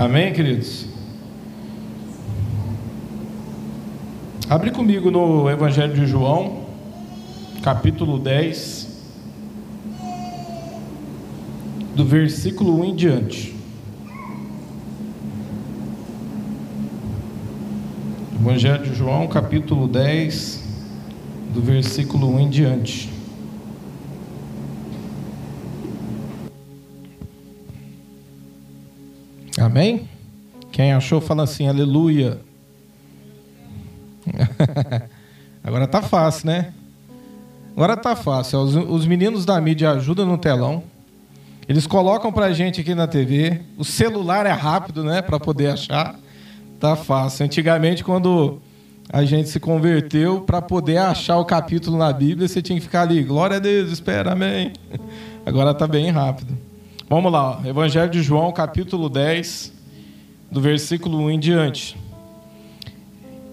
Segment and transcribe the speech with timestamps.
[0.00, 0.86] Amém, queridos?
[4.48, 6.64] Abre comigo no Evangelho de João,
[7.62, 8.96] capítulo 10,
[11.94, 13.54] do versículo 1 em diante.
[18.40, 20.64] Evangelho de João, capítulo 10,
[21.52, 23.19] do versículo 1 em diante.
[29.70, 30.08] Amém?
[30.72, 32.40] Quem achou, fala assim, aleluia.
[35.62, 36.72] Agora tá fácil, né?
[37.76, 38.58] Agora tá fácil.
[38.58, 40.82] Os, os meninos da mídia ajudam no telão.
[41.68, 43.60] Eles colocam pra gente aqui na TV.
[43.78, 45.22] O celular é rápido, né?
[45.22, 46.18] Para poder achar.
[46.80, 47.46] Tá fácil.
[47.46, 48.60] Antigamente, quando
[49.08, 53.02] a gente se converteu, para poder achar o capítulo na Bíblia, você tinha que ficar
[53.02, 53.22] ali.
[53.22, 54.72] Glória a Deus, espera, amém.
[55.46, 56.69] Agora tá bem rápido.
[57.12, 57.60] Vamos lá.
[57.64, 59.72] Evangelho de João, capítulo 10,
[60.48, 61.98] do versículo 1 em diante.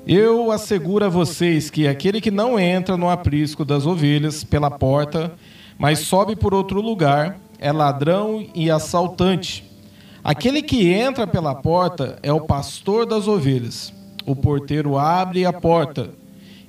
[0.06, 5.34] Eu asseguro a vocês que aquele que não entra no aprisco das ovelhas pela porta,
[5.76, 9.66] mas sobe por outro lugar, é ladrão e assaltante.
[10.24, 13.92] Aquele que entra pela porta é o pastor das ovelhas.
[14.24, 16.12] O porteiro abre a porta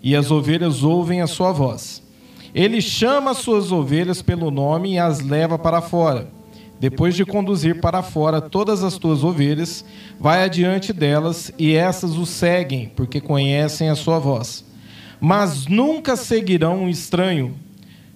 [0.02, 2.02] e as ovelhas ouvem a sua voz.
[2.54, 6.37] Ele chama as suas ovelhas pelo nome e as leva para fora.
[6.80, 9.84] Depois de conduzir para fora todas as tuas ovelhas,
[10.18, 14.64] vai adiante delas e essas o seguem, porque conhecem a sua voz.
[15.20, 17.56] Mas nunca seguirão um estranho.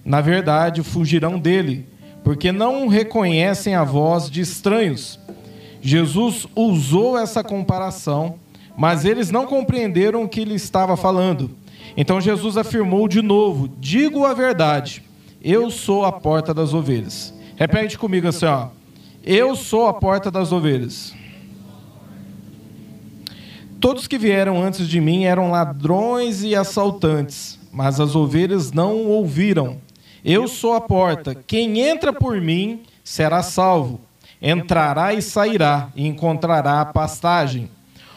[0.05, 1.85] Na verdade, fugirão dele,
[2.23, 5.19] porque não reconhecem a voz de estranhos.
[5.81, 8.35] Jesus usou essa comparação,
[8.77, 11.51] mas eles não compreenderam o que ele estava falando.
[11.97, 15.03] Então Jesus afirmou de novo: Digo a verdade,
[15.43, 17.32] eu sou a porta das ovelhas.
[17.55, 18.69] Repete comigo assim, ó.
[19.23, 21.13] Eu sou a porta das ovelhas.
[23.79, 29.77] Todos que vieram antes de mim eram ladrões e assaltantes, mas as ovelhas não ouviram.
[30.23, 31.35] Eu sou a porta.
[31.35, 33.99] Quem entra por mim será salvo.
[34.41, 37.69] Entrará e sairá e encontrará a pastagem.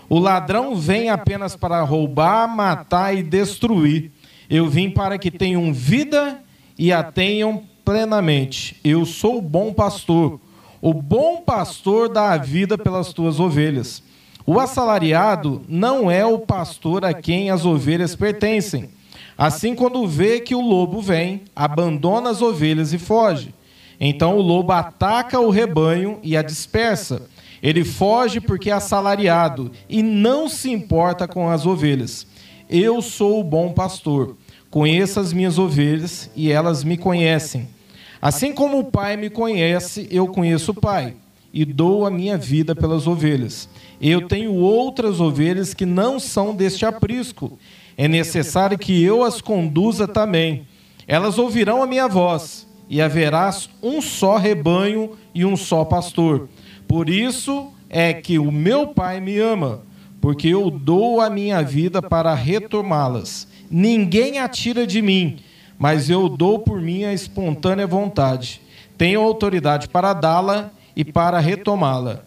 [0.09, 4.13] O ladrão vem apenas para roubar, matar e destruir.
[4.49, 6.41] Eu vim para que tenham vida
[6.79, 8.77] e a tenham plenamente.
[8.83, 10.41] Eu sou o bom pastor.
[10.83, 14.03] O bom pastor dá a vida pelas tuas ovelhas.
[14.45, 18.91] O assalariado não é o pastor a quem as ovelhas pertencem.
[19.39, 23.55] Assim, quando vê que o lobo vem, abandona as ovelhas e foge.
[24.01, 27.23] Então o lobo ataca o rebanho e a dispersa.
[27.63, 32.27] Ele foge porque é assalariado e não se importa com as ovelhas.
[32.69, 34.37] Eu sou o bom pastor.
[34.71, 37.76] Conheço as minhas ovelhas e elas me conhecem.
[38.21, 41.15] Assim como o Pai me conhece, eu conheço o Pai
[41.53, 43.69] e dou a minha vida pelas ovelhas.
[44.01, 47.59] Eu tenho outras ovelhas que não são deste aprisco.
[47.97, 50.67] É necessário que eu as conduza também.
[51.07, 53.51] Elas ouvirão a minha voz, e haverá
[53.83, 56.49] um só rebanho e um só pastor.
[56.87, 59.83] Por isso é que o meu Pai me ama,
[60.21, 63.49] porque eu dou a minha vida para retomá-las.
[63.71, 65.39] Ninguém a tira de mim
[65.79, 68.61] mas eu dou por minha espontânea vontade.
[68.97, 72.23] Tenho autoridade para dá-la e para retomá-la.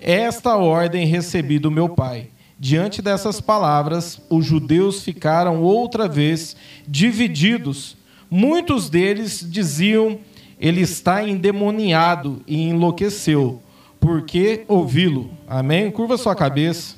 [0.00, 2.28] Esta ordem recebi do meu Pai.
[2.58, 6.54] Diante dessas palavras, os judeus ficaram outra vez
[6.86, 7.96] divididos.
[8.30, 10.18] Muitos deles diziam:
[10.58, 13.62] Ele está endemoniado e enlouqueceu.
[13.98, 15.30] Por que ouvi-lo?
[15.48, 15.90] Amém?
[15.90, 16.96] Curva sua cabeça.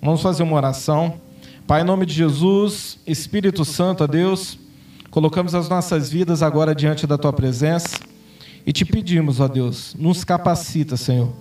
[0.00, 1.20] Vamos fazer uma oração.
[1.66, 4.58] Pai, em nome de Jesus, Espírito Santo, a Deus.
[5.10, 7.96] Colocamos as nossas vidas agora diante da tua presença
[8.66, 11.32] e te pedimos, ó Deus, nos capacita, Senhor.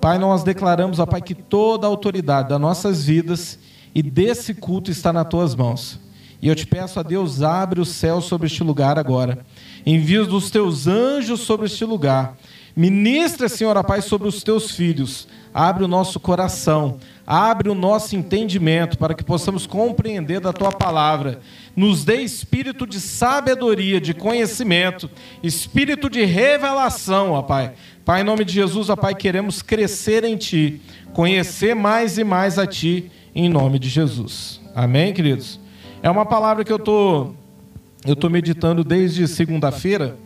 [0.00, 3.58] Pai, nós declaramos, ó Pai, que toda a autoridade das nossas vidas
[3.92, 5.98] e desse culto está nas tuas mãos.
[6.40, 9.44] E eu te peço a Deus, abre o céu sobre este lugar agora.
[9.84, 12.36] Envia os teus anjos sobre este lugar.
[12.74, 15.26] Ministra, Senhor, ó Pai, sobre os teus filhos.
[15.52, 16.98] Abre o nosso coração
[17.32, 21.38] Abre o nosso entendimento para que possamos compreender da tua palavra.
[21.76, 25.08] Nos dê espírito de sabedoria, de conhecimento,
[25.40, 27.74] espírito de revelação, ó Pai.
[28.04, 30.80] Pai, em nome de Jesus, ó Pai, queremos crescer em Ti,
[31.12, 34.60] conhecer mais e mais a Ti, em nome de Jesus.
[34.74, 35.60] Amém, queridos?
[36.02, 37.30] É uma palavra que eu tô,
[38.04, 40.16] eu tô meditando desde segunda-feira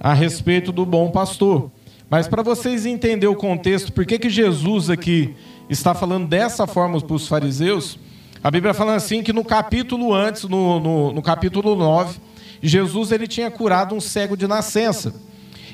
[0.00, 1.70] a respeito do bom pastor.
[2.08, 5.34] Mas para vocês entenderem o contexto, por que, que Jesus aqui
[5.72, 7.98] está falando dessa forma para os fariseus,
[8.42, 12.18] a Bíblia fala assim que no capítulo antes, no, no, no, capítulo 9,
[12.60, 15.14] Jesus ele tinha curado um cego de nascença.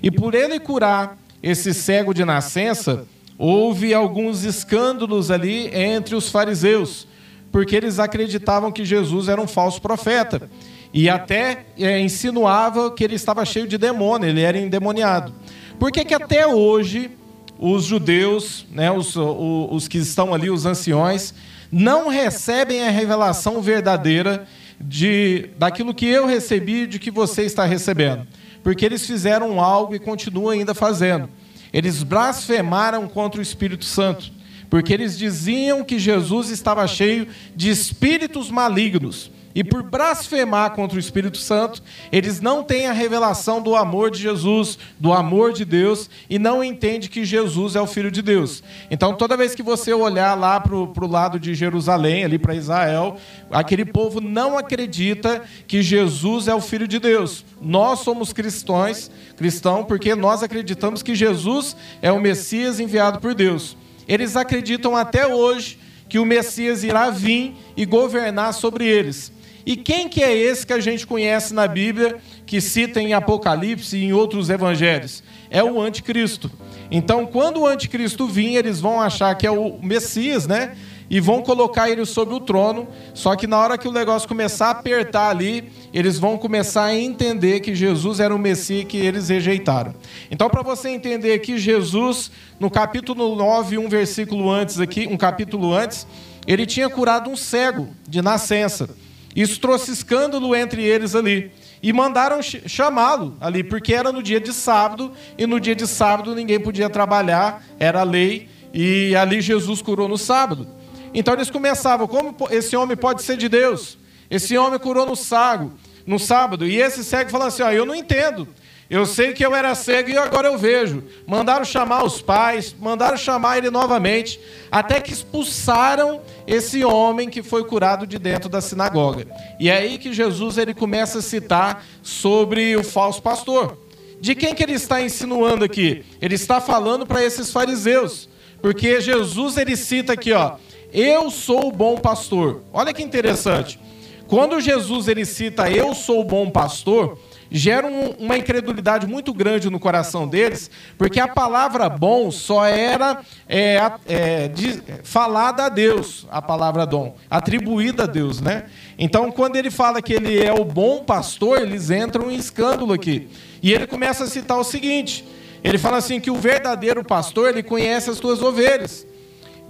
[0.03, 3.06] E por ele curar esse cego de nascença,
[3.39, 7.06] houve alguns escândalos ali entre os fariseus,
[7.50, 10.50] porque eles acreditavam que Jesus era um falso profeta.
[10.93, 15.33] E até é, insinuava que ele estava cheio de demônio, ele era endemoniado.
[15.79, 17.11] Por que, que até hoje
[17.58, 21.34] os judeus, né, os, os, os que estão ali, os anciões,
[21.70, 24.46] não recebem a revelação verdadeira
[24.81, 28.26] de daquilo que eu recebi de que você está recebendo?
[28.62, 31.28] Porque eles fizeram algo e continuam ainda fazendo.
[31.72, 34.32] Eles blasfemaram contra o Espírito Santo,
[34.70, 39.31] porque eles diziam que Jesus estava cheio de espíritos malignos.
[39.58, 41.82] E por blasfemar contra o Espírito Santo,
[42.12, 46.62] eles não têm a revelação do amor de Jesus, do amor de Deus, e não
[46.62, 48.62] entendem que Jesus é o Filho de Deus.
[48.88, 53.16] Então, toda vez que você olhar lá para o lado de Jerusalém, ali para Israel,
[53.50, 57.44] aquele povo não acredita que Jesus é o Filho de Deus.
[57.61, 63.76] Nós somos cristãos, cristão, porque nós acreditamos que Jesus é o Messias enviado por Deus.
[64.06, 69.37] Eles acreditam até hoje que o Messias irá vir e governar sobre eles.
[69.66, 72.16] E quem que é esse que a gente conhece na Bíblia,
[72.46, 75.22] que cita em Apocalipse e em outros evangelhos?
[75.50, 76.50] É o anticristo.
[76.90, 80.76] Então, quando o anticristo vir, eles vão achar que é o Messias, né?
[81.10, 82.87] E vão colocar ele sobre o trono.
[83.14, 86.94] Só que na hora que o negócio começar a apertar ali, eles vão começar a
[86.94, 89.94] entender que Jesus era o Messias que eles rejeitaram.
[90.31, 92.31] Então, para você entender que Jesus,
[92.61, 96.06] no capítulo 9, um versículo antes aqui, um capítulo antes,
[96.46, 98.88] ele tinha curado um cego de nascença.
[99.34, 101.50] Isso trouxe escândalo entre eles ali.
[101.82, 106.34] E mandaram chamá-lo ali, porque era no dia de sábado, e no dia de sábado
[106.34, 110.66] ninguém podia trabalhar, era lei, e ali Jesus curou no sábado.
[111.14, 113.96] Então eles começavam, como esse homem pode ser de Deus?
[114.30, 115.72] Esse homem curou no sábado,
[116.04, 118.48] no sábado, e esse cego falou assim: ó, eu não entendo.
[118.90, 121.05] Eu sei que eu era cego e agora eu vejo.
[121.26, 124.40] Mandaram chamar os pais, mandaram chamar ele novamente,
[124.70, 129.26] até que expulsaram esse homem que foi curado de dentro da sinagoga.
[129.61, 133.76] E é aí que Jesus ele começa a citar sobre o falso pastor.
[134.20, 136.02] De quem que ele está insinuando aqui?
[136.20, 138.26] Ele está falando para esses fariseus,
[138.62, 140.56] porque Jesus ele cita aqui, ó,
[140.93, 142.62] eu sou o bom pastor.
[142.73, 143.79] Olha que interessante.
[144.26, 147.19] Quando Jesus ele cita eu sou o bom pastor,
[147.50, 153.23] gera um, uma incredulidade muito grande no coração deles, porque a palavra bom só era
[153.49, 158.65] é, é, de, falada a Deus, a palavra dom, atribuída a Deus, né?
[158.99, 163.29] Então, quando ele fala que ele é o bom pastor, eles entram em escândalo aqui.
[163.62, 165.25] E ele começa a citar o seguinte:
[165.62, 169.06] ele fala assim que o verdadeiro pastor ele conhece as suas ovelhas,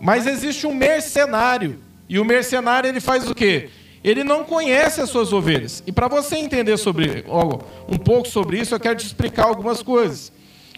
[0.00, 1.78] mas existe um mercenário.
[2.08, 3.68] E o mercenário ele faz o quê?
[4.02, 5.82] Ele não conhece as suas ovelhas.
[5.86, 7.24] E para você entender sobre
[7.88, 10.32] um pouco sobre isso, eu quero te explicar algumas coisas.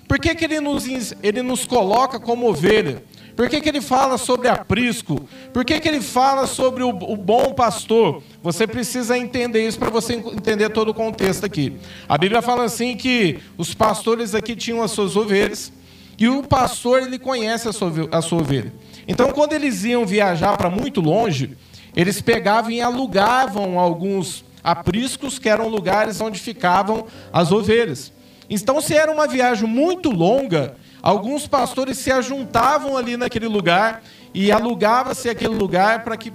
[0.09, 0.87] Por que, que ele, nos,
[1.23, 3.05] ele nos coloca como ovelha?
[3.37, 5.21] Por que, que ele fala sobre aprisco?
[5.53, 8.23] Por que, que ele fala sobre o, o bom pastor?
[8.43, 11.77] Você precisa entender isso para você entender todo o contexto aqui.
[12.09, 15.73] A Bíblia fala assim que os pastores aqui tinham as suas ovelhas
[16.19, 18.73] e o pastor ele conhece a sua, a sua ovelha.
[19.09, 21.57] Então, quando eles iam viajar para muito longe,
[22.01, 28.13] eles pegavam e alugavam alguns apriscos, que eram lugares onde ficavam as ovelhas.
[28.49, 34.03] Então, se era uma viagem muito longa, alguns pastores se ajuntavam ali naquele lugar
[34.35, 36.33] e alugava-se aquele lugar para que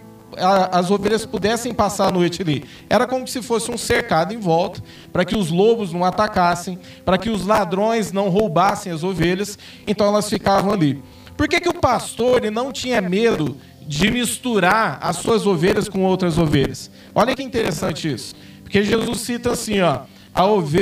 [0.71, 2.65] as ovelhas pudessem passar a noite ali.
[2.89, 7.17] Era como se fosse um cercado em volta, para que os lobos não atacassem, para
[7.17, 9.57] que os ladrões não roubassem as ovelhas,
[9.87, 11.01] então elas ficavam ali.
[11.37, 16.03] Por que, que o pastor ele não tinha medo de misturar as suas ovelhas com
[16.03, 16.89] outras ovelhas.
[17.13, 18.35] Olha que interessante isso.
[18.63, 20.01] Porque Jesus cita assim, ó,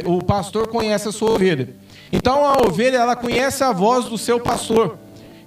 [0.05, 1.69] o pastor conhece a sua ovelha.
[2.11, 4.97] Então a ovelha ela conhece a voz do seu pastor.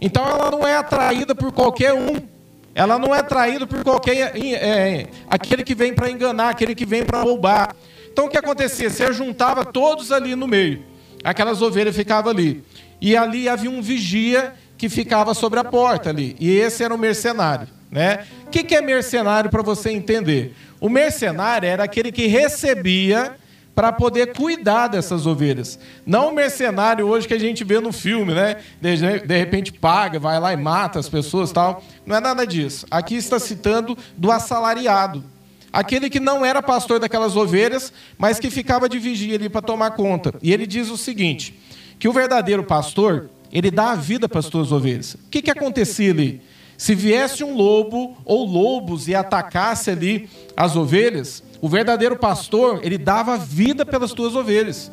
[0.00, 2.16] Então ela não é atraída por qualquer um.
[2.74, 7.04] Ela não é atraída por qualquer é, aquele que vem para enganar, aquele que vem
[7.04, 7.74] para roubar.
[8.12, 8.90] Então o que acontecia?
[8.90, 10.84] Você juntava todos ali no meio.
[11.24, 12.62] Aquelas ovelhas ficavam ali.
[13.00, 16.36] E ali havia um vigia que ficava sobre a porta ali.
[16.38, 17.68] E esse era o mercenário.
[17.90, 18.26] Né?
[18.46, 20.54] O que, é mercenário para você entender?
[20.80, 23.36] O mercenário era aquele que recebia
[23.74, 25.78] para poder cuidar dessas ovelhas.
[26.04, 28.56] Não o mercenário hoje que a gente vê no filme, né?
[28.80, 31.82] De, de, repente paga, vai lá e mata as pessoas tal.
[32.06, 32.86] Não é nada disso.
[32.90, 35.22] Aqui está citando do assalariado.
[35.70, 39.90] Aquele que não era pastor daquelas ovelhas, mas que ficava de vigia ali para tomar
[39.90, 40.34] conta.
[40.42, 41.60] E ele diz o seguinte:
[41.98, 45.14] que o verdadeiro pastor, ele dá a vida para as tuas ovelhas.
[45.14, 46.42] O que, que acontecia ali?
[46.76, 52.98] Se viesse um lobo ou lobos e atacasse ali as ovelhas, o verdadeiro pastor, ele
[52.98, 54.90] dava vida pelas tuas ovelhas.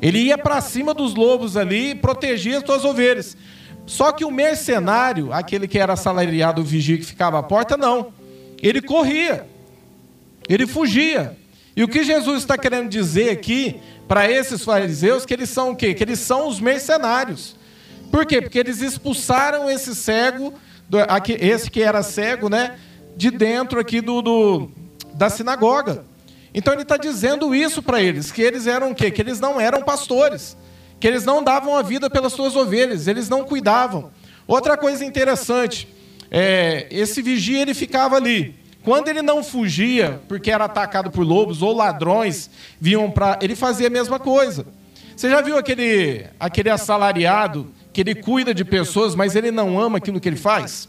[0.00, 3.36] Ele ia para cima dos lobos ali e protegia as tuas ovelhas.
[3.86, 8.12] Só que o mercenário, aquele que era assalariado, o vigia que ficava à porta, não.
[8.62, 9.46] Ele corria.
[10.48, 11.36] Ele fugia.
[11.76, 15.76] E o que Jesus está querendo dizer aqui para esses fariseus que eles são o
[15.76, 15.92] quê?
[15.92, 17.55] Que eles são os mercenários.
[18.10, 18.40] Por quê?
[18.40, 20.54] Porque eles expulsaram esse cego,
[21.38, 22.76] esse que era cego, né,
[23.16, 24.70] de dentro aqui do, do
[25.14, 26.04] da sinagoga.
[26.54, 29.10] Então ele está dizendo isso para eles, que eles eram o quê?
[29.10, 30.56] Que eles não eram pastores,
[30.98, 34.10] que eles não davam a vida pelas suas ovelhas, eles não cuidavam.
[34.46, 35.88] Outra coisa interessante,
[36.30, 38.54] é, esse vigia ele ficava ali.
[38.82, 42.48] Quando ele não fugia, porque era atacado por lobos ou ladrões
[42.80, 44.64] vinham para, ele fazia a mesma coisa.
[45.16, 49.96] Você já viu aquele aquele assalariado que ele cuida de pessoas, mas ele não ama
[49.96, 50.86] aquilo que ele faz?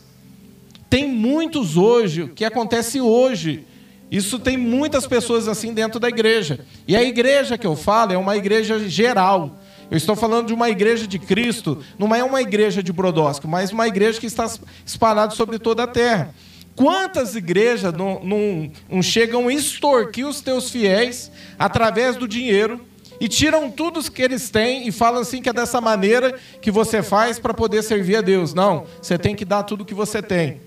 [0.89, 3.65] Tem muitos hoje, o que acontece hoje,
[4.11, 6.65] isso tem muitas pessoas assim dentro da igreja.
[6.85, 9.57] E a igreja que eu falo é uma igreja geral.
[9.89, 13.71] Eu estou falando de uma igreja de Cristo, não é uma igreja de Brodowski, mas
[13.71, 14.45] uma igreja que está
[14.85, 16.35] espalhada sobre toda a terra.
[16.75, 22.81] Quantas igrejas não, não, não chegam a extorquir os teus fiéis através do dinheiro
[23.19, 27.01] e tiram tudo que eles têm e falam assim que é dessa maneira que você
[27.01, 28.53] faz para poder servir a Deus?
[28.53, 30.61] Não, você tem que dar tudo que você tem.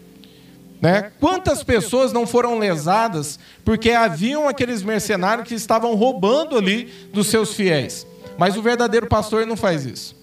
[0.81, 1.13] Né?
[1.21, 7.53] Quantas pessoas não foram lesadas porque haviam aqueles mercenários que estavam roubando ali dos seus
[7.53, 8.07] fiéis?
[8.39, 10.17] Mas o verdadeiro pastor não faz isso.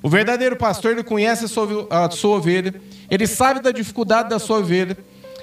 [0.00, 2.74] O verdadeiro pastor ele conhece a sua, ovelha,
[3.10, 4.96] ele sabe da dificuldade da sua ovelha,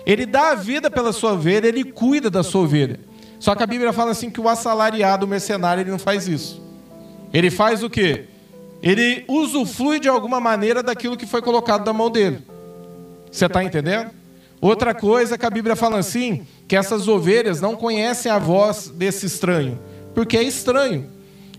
[0.06, 3.00] ele dá a vida pela sua ovelha, ele cuida da sua ovelha.
[3.42, 6.62] Só que a Bíblia fala assim que o assalariado, o mercenário, ele não faz isso.
[7.34, 8.26] Ele faz o quê?
[8.84, 12.38] Ele usufrui de alguma maneira daquilo que foi colocado na mão dele.
[13.32, 14.12] Você está entendendo?
[14.62, 19.26] Outra coisa que a Bíblia fala assim, que essas ovelhas não conhecem a voz desse
[19.26, 19.80] estranho,
[20.14, 21.10] porque é estranho.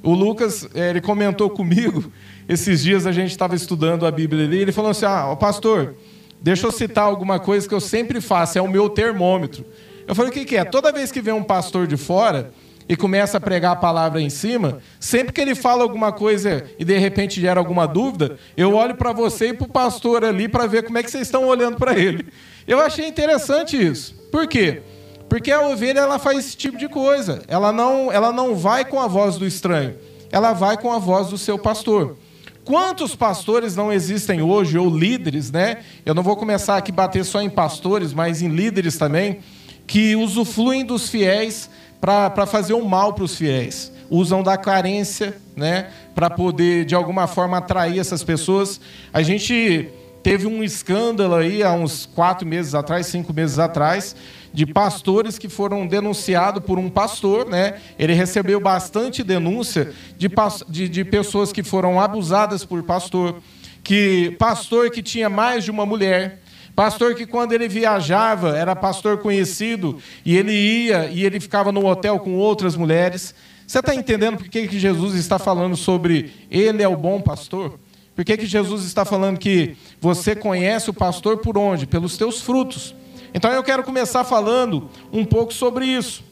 [0.04, 2.12] O Lucas, eh, ele comentou comigo,
[2.48, 5.96] esses dias a gente estava estudando a Bíblia ali, ele falou assim, ah, pastor,
[6.40, 9.64] deixa eu citar alguma coisa que eu sempre faço, é o meu termômetro.
[10.12, 10.62] Eu falei, o que, que é?
[10.62, 12.52] Toda vez que vem um pastor de fora,
[12.86, 16.84] e começa a pregar a palavra em cima, sempre que ele fala alguma coisa e
[16.84, 20.66] de repente gera alguma dúvida, eu olho para você e para o pastor ali para
[20.66, 22.26] ver como é que vocês estão olhando para ele.
[22.68, 24.14] Eu achei interessante isso.
[24.30, 24.82] Por quê?
[25.30, 27.40] Porque a ovelha ela faz esse tipo de coisa.
[27.48, 29.94] Ela não, ela não vai com a voz do estranho.
[30.30, 32.18] Ela vai com a voz do seu pastor.
[32.66, 35.78] Quantos pastores não existem hoje, ou líderes, né?
[36.04, 39.40] Eu não vou começar aqui a bater só em pastores, mas em líderes também,
[39.86, 41.68] que usufruem dos fiéis
[42.00, 43.92] para fazer o mal para os fiéis.
[44.10, 45.90] Usam da carência, né?
[46.14, 48.80] Para poder, de alguma forma, atrair essas pessoas.
[49.12, 49.90] A gente
[50.22, 54.14] Teve um escândalo aí há uns quatro meses atrás, cinco meses atrás,
[54.54, 57.80] de pastores que foram denunciados por um pastor, né?
[57.98, 60.30] Ele recebeu bastante denúncia de,
[60.68, 63.42] de, de pessoas que foram abusadas por pastor,
[63.82, 66.40] que pastor que tinha mais de uma mulher,
[66.74, 71.86] Pastor que quando ele viajava, era pastor conhecido, e ele ia e ele ficava no
[71.86, 73.34] hotel com outras mulheres.
[73.66, 77.78] Você está entendendo por que Jesus está falando sobre ele é o bom pastor?
[78.14, 81.86] Por que, que Jesus está falando que você conhece o pastor por onde?
[81.86, 82.94] Pelos teus frutos.
[83.32, 86.22] Então eu quero começar falando um pouco sobre isso.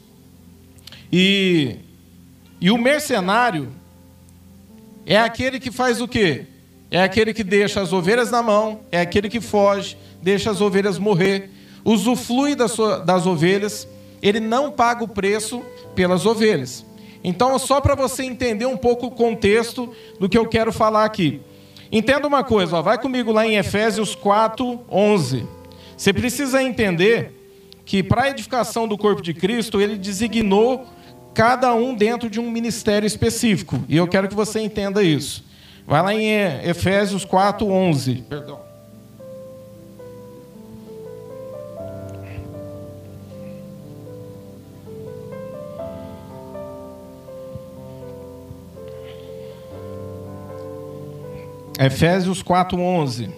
[1.11, 1.77] E,
[2.61, 3.71] e o mercenário
[5.07, 6.47] é aquele que faz o quê?
[6.91, 10.99] É aquele que deixa as ovelhas na mão, é aquele que foge, deixa as ovelhas
[10.99, 11.51] morrer,
[11.85, 13.89] usufrui das, das ovelhas,
[14.23, 15.63] ele não paga o preço
[15.95, 16.85] pelas ovelhas.
[17.23, 21.41] Então, só para você entender um pouco o contexto do que eu quero falar aqui.
[21.93, 25.47] Entenda uma coisa, ó, vai comigo lá em Efésios 4, 11.
[25.97, 27.33] Você precisa entender
[27.85, 30.87] que para a edificação do corpo de Cristo, ele designou
[31.35, 33.83] cada um dentro de um ministério específico.
[33.89, 35.45] E eu quero que você entenda isso.
[35.87, 36.29] Vai lá em
[36.65, 38.25] Efésios 4, 11.
[38.29, 38.70] Perdão.
[51.81, 53.31] Efésios 4:11.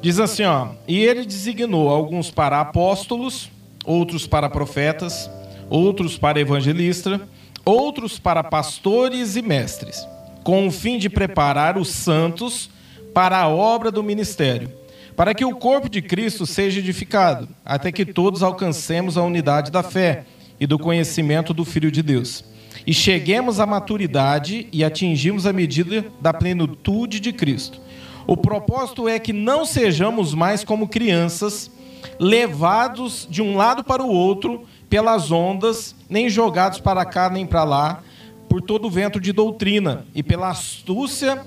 [0.00, 3.50] Diz assim, ó: "E ele designou alguns para apóstolos,
[3.84, 5.30] outros para profetas,
[5.68, 7.20] outros para evangelistas,
[7.62, 10.08] outros para pastores e mestres,
[10.42, 12.70] com o fim de preparar os santos
[13.12, 14.72] para a obra do ministério,
[15.14, 19.82] para que o corpo de Cristo seja edificado, até que todos alcancemos a unidade da
[19.82, 20.24] fé
[20.58, 22.50] e do conhecimento do Filho de Deus."
[22.86, 27.80] E cheguemos à maturidade e atingimos a medida da plenitude de Cristo.
[28.26, 31.70] O propósito é que não sejamos mais como crianças,
[32.18, 37.64] levados de um lado para o outro pelas ondas, nem jogados para cá nem para
[37.64, 38.02] lá,
[38.48, 41.42] por todo o vento de doutrina e pela astúcia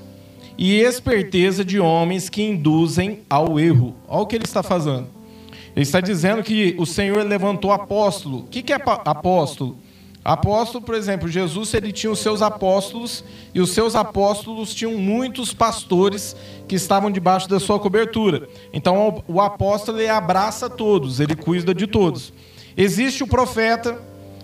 [0.57, 3.95] e esperteza de homens que induzem ao erro.
[4.07, 5.07] Olha o que ele está fazendo.
[5.75, 8.39] Ele está dizendo que o Senhor levantou apóstolo.
[8.39, 9.77] O que é apóstolo?
[10.25, 15.53] Apóstolo, por exemplo, Jesus ele tinha os seus apóstolos e os seus apóstolos tinham muitos
[15.53, 16.35] pastores
[16.67, 18.49] que estavam debaixo da sua cobertura.
[18.73, 22.33] Então o apóstolo ele abraça todos, ele cuida de todos.
[22.75, 24.01] Existe o profeta.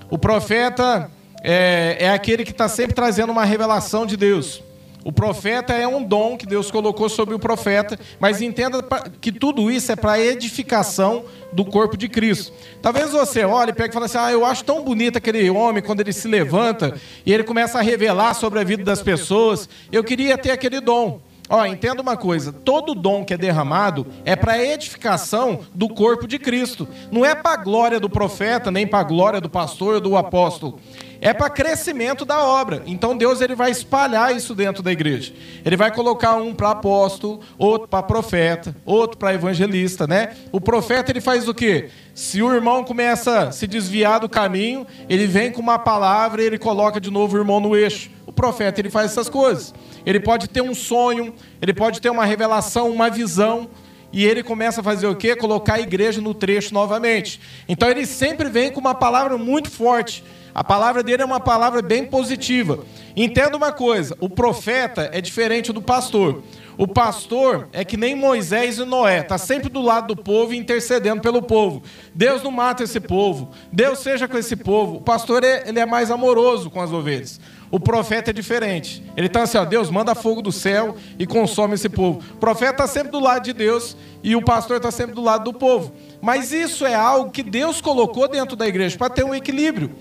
[0.08, 1.10] O profeta
[1.42, 4.62] é, é aquele que está sempre trazendo uma revelação de Deus.
[5.04, 8.84] O profeta é um dom que Deus colocou sobre o profeta, mas entenda
[9.20, 12.54] que tudo isso é para edificação do corpo de Cristo.
[12.82, 15.82] Talvez você olhe e pegue e fale assim: Ah, eu acho tão bonito aquele homem
[15.82, 19.68] quando ele se levanta e ele começa a revelar sobre a vida das pessoas.
[19.92, 21.20] Eu queria ter aquele dom.
[21.50, 26.38] Ó, entenda uma coisa: todo dom que é derramado é para edificação do corpo de
[26.38, 26.88] Cristo.
[27.12, 30.16] Não é para a glória do profeta, nem para a glória do pastor ou do
[30.16, 30.80] apóstolo
[31.22, 32.82] é para crescimento da obra.
[32.88, 35.32] Então Deus ele vai espalhar isso dentro da igreja.
[35.64, 40.36] Ele vai colocar um para apóstolo, outro para profeta, outro para evangelista, né?
[40.52, 41.90] O profeta ele faz o quê?
[42.16, 46.46] Se o irmão começa a se desviar do caminho, ele vem com uma palavra e
[46.46, 48.10] ele coloca de novo o irmão no eixo.
[48.26, 49.74] O profeta ele faz essas coisas.
[50.04, 53.70] Ele pode ter um sonho, ele pode ter uma revelação, uma visão,
[54.12, 55.36] e ele começa a fazer o quê?
[55.36, 57.40] Colocar a igreja no trecho novamente.
[57.70, 61.82] Então ele sempre vem com uma palavra muito forte a palavra dele é uma palavra
[61.82, 62.80] bem positiva.
[63.16, 66.44] Entenda uma coisa: o profeta é diferente do pastor.
[66.78, 70.58] O pastor é que nem Moisés e Noé, está sempre do lado do povo e
[70.58, 71.84] intercedendo pelo povo.
[72.16, 74.98] Deus não mata esse povo, Deus seja com esse povo.
[74.98, 77.40] O pastor é, ele é mais amoroso com as ovelhas.
[77.70, 79.02] O profeta é diferente.
[79.16, 82.20] Ele está assim, ó, Deus manda fogo do céu e consome esse povo.
[82.34, 85.46] O profeta está sempre do lado de Deus e o pastor está sempre do lado
[85.46, 85.94] do povo.
[86.22, 89.92] Mas isso é algo que Deus colocou dentro da igreja para ter um equilíbrio.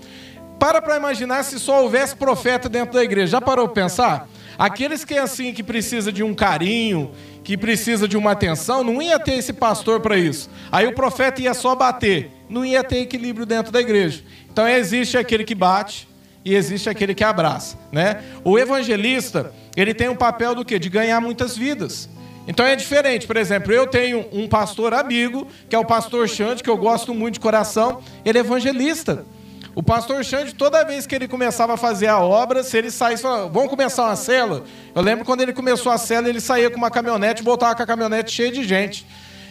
[0.61, 3.31] Para para imaginar se só houvesse profeta dentro da igreja.
[3.31, 4.29] Já parou para pensar?
[4.59, 7.09] Aqueles que é assim que precisa de um carinho,
[7.43, 10.51] que precisa de uma atenção, não ia ter esse pastor para isso.
[10.71, 14.23] Aí o profeta ia só bater, não ia ter equilíbrio dentro da igreja.
[14.51, 16.07] Então existe aquele que bate
[16.45, 18.21] e existe aquele que abraça, né?
[18.43, 20.77] O evangelista, ele tem um papel do quê?
[20.77, 22.07] De ganhar muitas vidas.
[22.47, 26.61] Então é diferente, por exemplo, eu tenho um pastor amigo, que é o pastor Xande,
[26.61, 29.25] que eu gosto muito de coração, ele é evangelista.
[29.73, 33.23] O pastor Xande, toda vez que ele começava a fazer a obra, se ele saísse,
[33.23, 34.63] falava, vamos começar uma cela.
[34.93, 37.83] Eu lembro quando ele começou a cela, ele saía com uma caminhonete e voltava com
[37.83, 39.07] a caminhonete cheia de gente.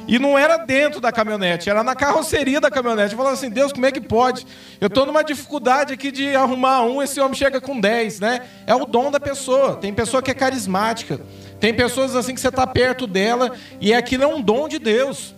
[0.07, 3.15] E não era dentro da caminhonete, era na carroceria da caminhonete.
[3.15, 4.47] Falava assim, Deus, como é que pode?
[4.79, 8.43] Eu estou numa dificuldade aqui de arrumar um, esse homem chega com dez, né?
[8.67, 9.77] É o dom da pessoa.
[9.77, 11.21] Tem pessoa que é carismática.
[11.59, 15.35] Tem pessoas assim que você está perto dela e aquilo é um dom de Deus.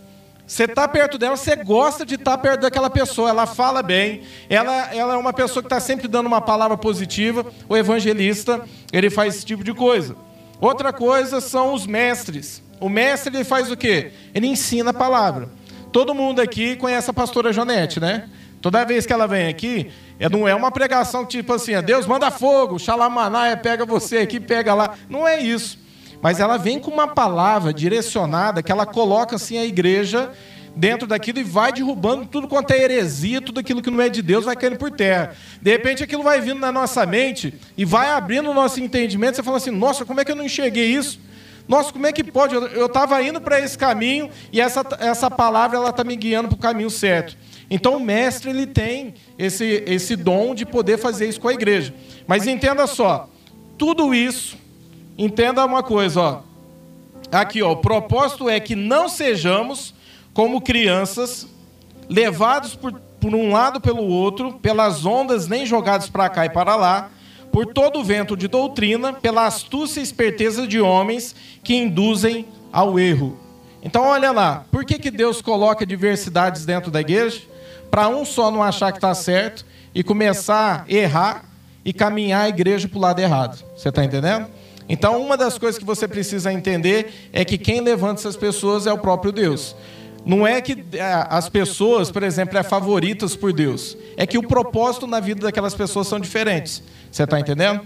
[0.46, 3.30] Você está perto dela, você gosta de estar tá perto daquela pessoa.
[3.30, 7.46] Ela fala bem, ela, ela é uma pessoa que está sempre dando uma palavra positiva.
[7.68, 10.16] O evangelista, ele faz esse tipo de coisa.
[10.60, 12.62] Outra coisa são os mestres.
[12.80, 14.12] O mestre, ele faz o quê?
[14.34, 15.48] Ele ensina a palavra.
[15.92, 18.28] Todo mundo aqui conhece a pastora Janete, né?
[18.60, 22.30] Toda vez que ela vem aqui, é, não é uma pregação tipo assim, Deus manda
[22.30, 24.94] fogo, xalamanaia, pega você aqui, pega lá.
[25.08, 25.81] Não é isso
[26.22, 30.30] mas ela vem com uma palavra direcionada que ela coloca assim a igreja
[30.74, 34.22] dentro daquilo e vai derrubando tudo quanto é heresia, tudo aquilo que não é de
[34.22, 35.34] Deus vai caindo por terra.
[35.60, 39.36] De repente aquilo vai vindo na nossa mente e vai abrindo o nosso entendimento.
[39.36, 41.20] Você fala assim: nossa, como é que eu não enxerguei isso?
[41.68, 42.54] Nossa, como é que pode?
[42.54, 46.56] Eu estava indo para esse caminho e essa, essa palavra ela está me guiando para
[46.56, 47.36] o caminho certo.
[47.70, 51.94] Então o mestre ele tem esse, esse dom de poder fazer isso com a igreja.
[52.26, 53.28] Mas entenda só,
[53.78, 54.56] tudo isso
[55.16, 56.40] Entenda uma coisa, ó.
[57.30, 59.94] Aqui, ó, o propósito é que não sejamos
[60.34, 61.46] como crianças,
[62.08, 66.76] levados por, por um lado pelo outro, pelas ondas nem jogados para cá e para
[66.76, 67.10] lá,
[67.50, 72.98] por todo o vento de doutrina, pela astúcia e esperteza de homens que induzem ao
[72.98, 73.38] erro.
[73.82, 77.42] Então, olha lá, por que, que Deus coloca diversidades dentro da igreja?
[77.90, 81.44] Para um só não achar que está certo e começar a errar
[81.84, 83.62] e caminhar a igreja para o lado errado.
[83.76, 84.46] Você está entendendo?
[84.88, 88.92] Então, uma das coisas que você precisa entender é que quem levanta essas pessoas é
[88.92, 89.76] o próprio Deus.
[90.24, 93.96] Não é que é, as pessoas, por exemplo, é favoritas por Deus.
[94.16, 96.82] É que o propósito na vida daquelas pessoas são diferentes.
[97.10, 97.80] Você está entendendo?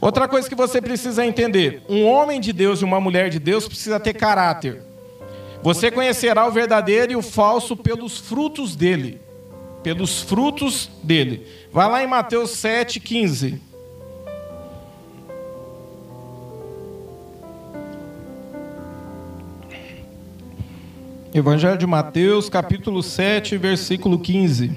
[0.00, 3.66] Outra coisa que você precisa entender: um homem de Deus e uma mulher de Deus
[3.66, 4.82] precisa ter caráter.
[5.62, 9.20] Você conhecerá o verdadeiro e o falso pelos frutos dele.
[9.82, 11.46] Pelos frutos dele.
[11.72, 13.00] Vai lá em Mateus 7,
[21.34, 24.70] Evangelho de Mateus, capítulo 7, versículo 15.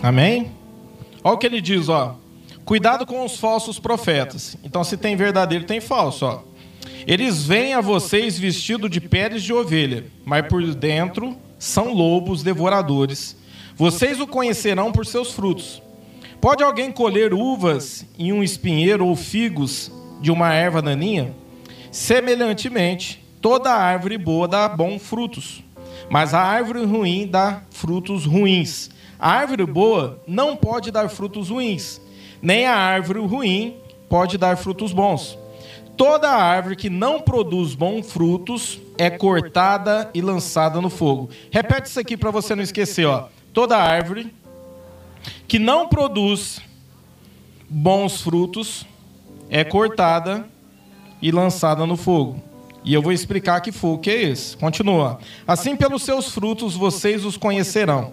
[0.00, 0.52] Amém?
[1.24, 2.16] Olha o que ele diz, ó.
[2.64, 4.56] Cuidado com os falsos profetas.
[4.62, 6.42] Então, se tem verdadeiro, tem falso, ó.
[7.04, 13.36] Eles vêm a vocês vestidos de peles de ovelha, mas por dentro são lobos devoradores.
[13.74, 15.82] Vocês o conhecerão por seus frutos.
[16.44, 21.34] Pode alguém colher uvas em um espinheiro ou figos de uma erva daninha?
[21.90, 25.64] Semelhantemente, toda árvore boa dá bons frutos,
[26.10, 28.90] mas a árvore ruim dá frutos ruins.
[29.18, 31.98] A árvore boa não pode dar frutos ruins,
[32.42, 35.38] nem a árvore ruim pode dar frutos bons.
[35.96, 41.30] Toda árvore que não produz bons frutos é cortada e lançada no fogo.
[41.50, 43.28] Repete isso aqui para você não esquecer, ó.
[43.50, 44.30] Toda árvore
[45.46, 46.60] que não produz
[47.68, 48.86] bons frutos
[49.48, 50.46] é cortada
[51.20, 52.42] e lançada no fogo.
[52.84, 54.56] E eu vou explicar que fogo que é esse.
[54.56, 55.18] Continua.
[55.46, 58.12] Assim pelos seus frutos vocês os conhecerão.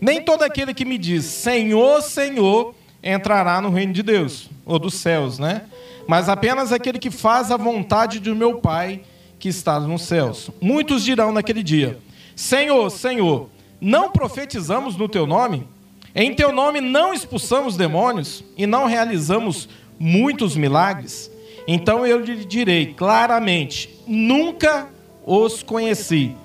[0.00, 4.94] Nem todo aquele que me diz Senhor, Senhor entrará no reino de Deus, ou dos
[4.94, 5.62] céus, né?
[6.06, 9.02] Mas apenas aquele que faz a vontade do meu Pai
[9.38, 10.50] que está nos céus.
[10.60, 11.98] Muitos dirão naquele dia:
[12.36, 13.48] Senhor, Senhor,
[13.80, 15.66] não profetizamos no teu nome?
[16.14, 21.30] Em teu nome não expulsamos demônios e não realizamos muitos milagres?
[21.66, 24.88] Então eu lhe direi claramente: nunca
[25.24, 26.36] os conheci.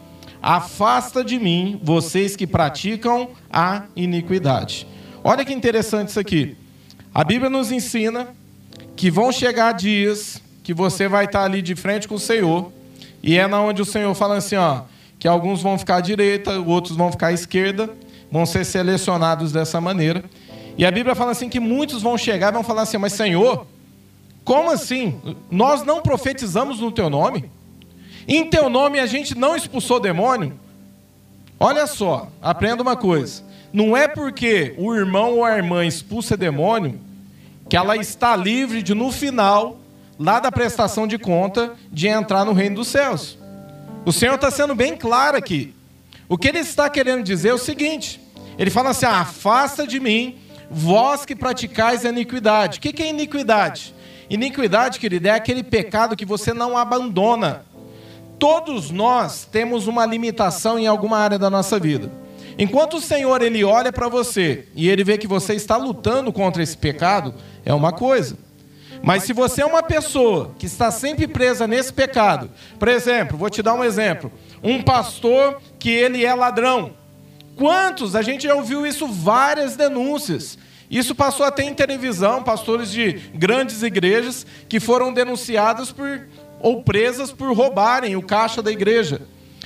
[0.42, 4.88] Afasta de mim vocês que praticam a iniquidade.
[5.24, 6.56] Olha que interessante isso aqui.
[7.14, 8.30] A Bíblia nos ensina
[8.96, 12.72] que vão chegar dias que você vai estar ali de frente com o Senhor,
[13.24, 14.82] e é na onde o Senhor fala assim, ó,
[15.18, 17.90] que alguns vão ficar à direita, outros vão ficar à esquerda,
[18.32, 20.24] vão ser selecionados dessa maneira.
[20.78, 23.66] E a Bíblia fala assim que muitos vão chegar e vão falar assim: "Mas Senhor,
[24.44, 25.20] como assim?
[25.50, 27.50] Nós não profetizamos no teu nome?
[28.28, 30.54] Em teu nome a gente não expulsou demônio?"
[31.60, 33.44] Olha só, aprenda uma coisa.
[33.74, 37.00] Não é porque o irmão ou a irmã expulsa demônio
[37.68, 39.78] que ela está livre de, no final,
[40.18, 43.38] lá da prestação de conta, de entrar no reino dos céus.
[44.06, 45.74] O Senhor está sendo bem claro aqui.
[46.30, 48.22] O que ele está querendo dizer é o seguinte:
[48.58, 50.38] ele fala assim, ah, afasta de mim,
[50.70, 52.80] vós que praticais a iniquidade.
[52.80, 53.94] O que é iniquidade?
[54.30, 57.66] Iniquidade, querido, é aquele pecado que você não abandona.
[58.38, 62.12] Todos nós temos uma limitação em alguma área da nossa vida.
[62.60, 66.62] Enquanto o Senhor ele olha para você e ele vê que você está lutando contra
[66.62, 68.38] esse pecado, é uma coisa.
[69.04, 73.50] Mas se você é uma pessoa que está sempre presa nesse pecado, por exemplo, vou
[73.50, 74.32] te dar um exemplo,
[74.64, 76.94] um pastor que ele é ladrão.
[77.56, 78.16] Quantos?
[78.16, 80.58] A gente já ouviu isso várias denúncias.
[80.90, 86.28] Isso passou até em televisão, pastores de grandes igrejas que foram denunciados por
[86.60, 89.22] ou presas por roubarem o caixa da igreja.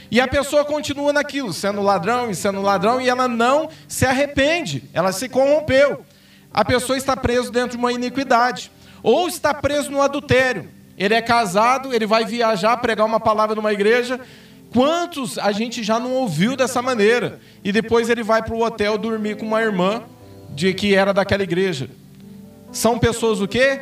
[0.10, 4.84] E a pessoa continua naquilo, sendo ladrão e sendo ladrão, e ela não se arrepende,
[4.94, 6.04] ela se corrompeu.
[6.54, 8.70] A pessoa está presa dentro de uma iniquidade,
[9.04, 10.70] ou está preso no adultério.
[10.98, 14.20] Ele é casado, ele vai viajar, pregar uma palavra numa igreja.
[14.72, 17.40] Quantos a gente já não ouviu dessa maneira?
[17.64, 20.04] E depois ele vai para o hotel dormir com uma irmã
[20.52, 21.90] de que era daquela igreja.
[22.72, 23.82] São pessoas o quê?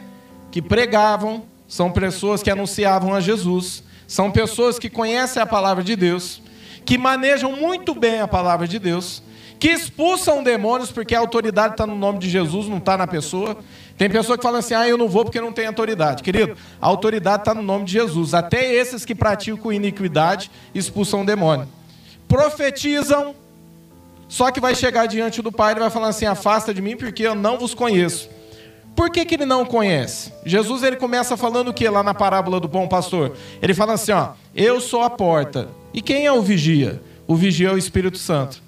[0.52, 5.96] Que pregavam, são pessoas que anunciavam a Jesus, são pessoas que conhecem a palavra de
[5.96, 6.42] Deus,
[6.84, 9.22] que manejam muito bem a palavra de Deus,
[9.60, 13.58] que expulsam demônios porque a autoridade está no nome de Jesus, não está na pessoa.
[14.00, 16.24] Tem pessoa que fala assim: ah, eu não vou porque não tem autoridade.
[16.24, 18.34] Querido, a autoridade está no nome de Jesus.
[18.34, 21.68] Até esses que praticam iniquidade expulsam o demônio.
[22.26, 23.36] Profetizam,
[24.30, 27.24] só que vai chegar diante do Pai e vai falar assim: afasta de mim porque
[27.24, 28.30] eu não vos conheço.
[28.96, 30.32] Por que, que ele não conhece?
[30.46, 33.36] Jesus ele começa falando o que lá na parábola do bom pastor?
[33.62, 35.68] Ele fala assim: ó, eu sou a porta.
[35.94, 37.02] E quem é o vigia?
[37.28, 38.62] O vigia é o Espírito Santo.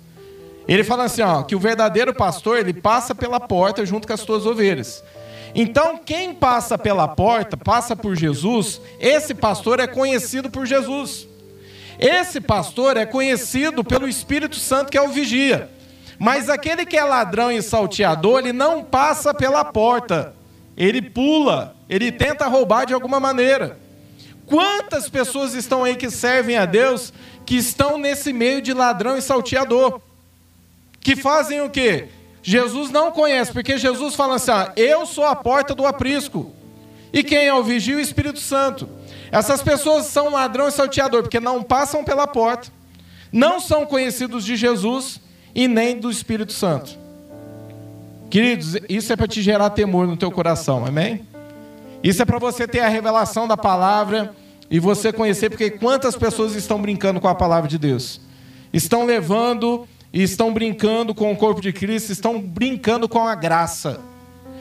[0.68, 4.20] Ele fala assim, ó, que o verdadeiro pastor ele passa pela porta junto com as
[4.20, 5.04] suas ovelhas.
[5.54, 11.28] Então, quem passa pela porta, passa por Jesus, esse pastor é conhecido por Jesus.
[12.00, 15.70] Esse pastor é conhecido pelo Espírito Santo, que é o vigia.
[16.18, 20.34] Mas aquele que é ladrão e salteador, ele não passa pela porta.
[20.78, 23.78] Ele pula, ele tenta roubar de alguma maneira.
[24.46, 27.14] Quantas pessoas estão aí que servem a Deus
[27.46, 30.02] que estão nesse meio de ladrão e salteador?
[31.00, 32.10] Que fazem o quê?
[32.44, 36.52] Jesus não conhece, porque Jesus fala assim: ah, eu sou a porta do aprisco.
[37.14, 37.98] E quem é o vigio?
[37.98, 38.88] O Espírito Santo.
[39.32, 42.70] Essas pessoas são ladrão e salteador, porque não passam pela porta,
[43.32, 45.20] não são conhecidos de Jesus
[45.54, 47.00] e nem do Espírito Santo.
[48.30, 51.28] Queridos, isso é para te gerar temor no teu coração, amém?
[52.04, 54.34] Isso é para você ter a revelação da palavra
[54.70, 58.22] e você conhecer, porque quantas pessoas estão brincando com a palavra de Deus?
[58.74, 64.00] Estão levando e estão brincando com o corpo de Cristo, estão brincando com a graça,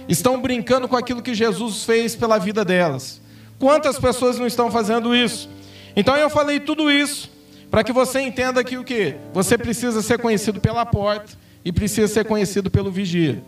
[0.09, 3.21] estão brincando com aquilo que Jesus fez pela vida delas.
[3.59, 5.49] Quantas pessoas não estão fazendo isso?
[5.95, 7.31] Então eu falei tudo isso
[7.71, 9.17] para que você entenda que o que?
[9.33, 11.33] Você precisa ser conhecido pela porta
[11.65, 13.43] e precisa ser conhecido pelo vigia.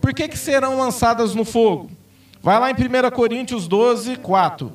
[0.00, 1.90] Por que, que serão lançadas no fogo?
[2.42, 4.72] Vai lá em 1 Coríntios 12, 4.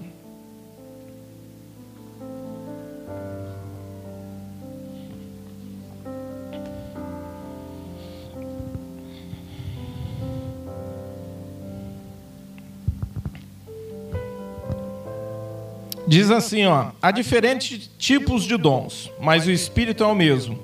[16.12, 20.60] Diz assim, ó: há diferentes tipos de dons, mas o Espírito é o mesmo.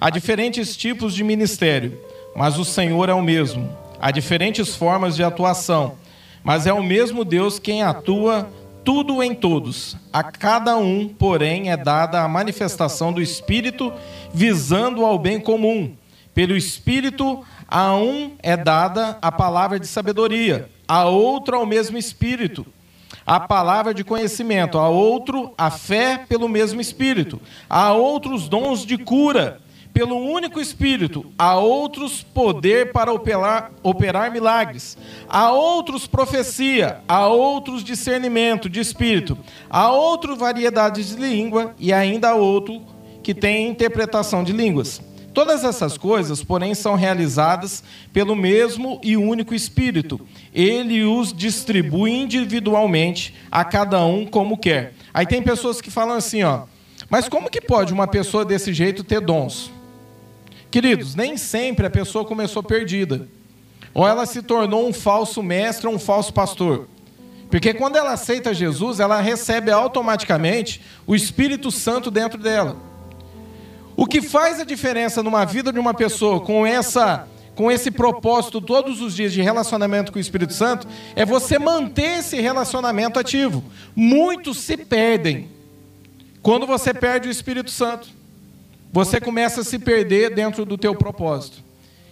[0.00, 1.98] Há diferentes tipos de ministério,
[2.36, 3.76] mas o Senhor é o mesmo.
[4.00, 5.96] Há diferentes formas de atuação,
[6.44, 8.48] mas é o mesmo Deus quem atua
[8.84, 9.96] tudo em todos.
[10.12, 13.92] A cada um, porém, é dada a manifestação do Espírito,
[14.32, 15.92] visando ao bem comum.
[16.32, 22.64] Pelo Espírito, a um é dada a palavra de sabedoria, a outro ao mesmo Espírito
[23.26, 28.98] a palavra de conhecimento, a outro a fé pelo mesmo Espírito, a outros dons de
[28.98, 29.60] cura
[29.94, 37.84] pelo único Espírito, a outros poder para operar, operar milagres, a outros profecia, a outros
[37.84, 39.38] discernimento de Espírito,
[39.70, 42.82] a outros variedades de língua e ainda a outro
[43.22, 45.00] que tem interpretação de línguas.
[45.34, 50.20] Todas essas coisas, porém, são realizadas pelo mesmo e único Espírito.
[50.54, 54.94] Ele os distribui individualmente a cada um como quer.
[55.12, 56.62] Aí tem pessoas que falam assim, ó,
[57.10, 59.72] mas como que pode uma pessoa desse jeito ter dons?
[60.70, 63.28] Queridos, nem sempre a pessoa começou perdida.
[63.92, 66.88] Ou ela se tornou um falso mestre ou um falso pastor.
[67.50, 72.93] Porque quando ela aceita Jesus, ela recebe automaticamente o Espírito Santo dentro dela.
[73.96, 78.60] O que faz a diferença numa vida de uma pessoa com essa com esse propósito
[78.60, 83.62] todos os dias de relacionamento com o Espírito Santo é você manter esse relacionamento ativo.
[83.94, 85.48] Muitos se perdem
[86.42, 88.08] quando você perde o Espírito Santo.
[88.92, 91.62] Você começa a se perder dentro do teu propósito.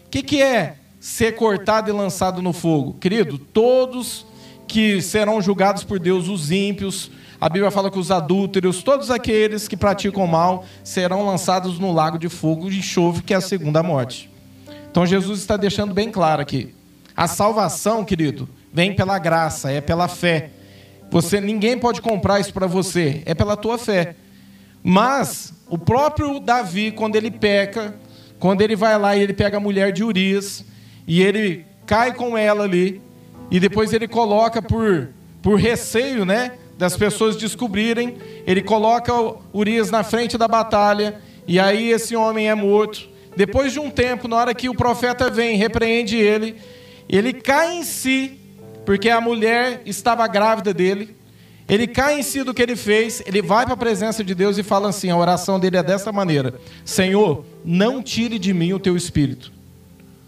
[0.06, 2.94] O que, que é ser cortado e lançado no fogo?
[2.94, 4.24] Querido, todos
[4.68, 7.10] que serão julgados por Deus, os ímpios,
[7.42, 12.16] a Bíblia fala que os adúlteros, todos aqueles que praticam mal, serão lançados no lago
[12.16, 14.30] de fogo e enxofre, que é a segunda morte.
[14.88, 16.72] Então Jesus está deixando bem claro aqui.
[17.16, 20.50] A salvação, querido, vem pela graça, é pela fé.
[21.10, 24.14] Você ninguém pode comprar isso para você, é pela tua fé.
[24.80, 27.96] Mas o próprio Davi, quando ele peca,
[28.38, 30.64] quando ele vai lá e ele pega a mulher de Urias
[31.08, 33.02] e ele cai com ela ali
[33.50, 35.08] e depois ele coloca por
[35.42, 39.12] por receio, né, das pessoas descobrirem, ele coloca
[39.54, 43.08] Urias na frente da batalha, e aí esse homem é morto.
[43.36, 46.56] Depois de um tempo, na hora que o profeta vem, repreende ele,
[47.08, 48.36] ele cai em si,
[48.84, 51.16] porque a mulher estava grávida dele.
[51.68, 54.58] Ele cai em si do que ele fez, ele vai para a presença de Deus
[54.58, 58.80] e fala assim: a oração dele é dessa maneira: Senhor, não tire de mim o
[58.80, 59.52] teu espírito.